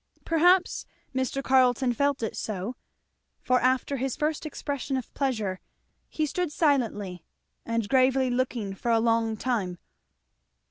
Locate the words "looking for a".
8.31-8.99